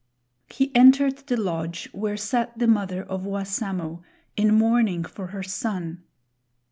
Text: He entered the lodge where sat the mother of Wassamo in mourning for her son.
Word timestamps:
He 0.49 0.75
entered 0.75 1.17
the 1.27 1.37
lodge 1.37 1.87
where 1.91 2.17
sat 2.17 2.57
the 2.57 2.65
mother 2.65 3.03
of 3.03 3.21
Wassamo 3.23 4.01
in 4.35 4.51
mourning 4.51 5.03
for 5.03 5.27
her 5.27 5.43
son. 5.43 6.01